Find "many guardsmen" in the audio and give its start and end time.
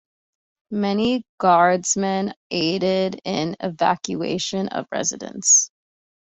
0.71-2.33